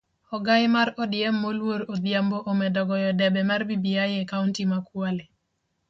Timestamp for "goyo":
2.89-3.11